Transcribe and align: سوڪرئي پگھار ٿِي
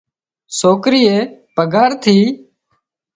سوڪرئي 0.59 1.07
پگھار 1.55 1.91
ٿِي 2.01 2.15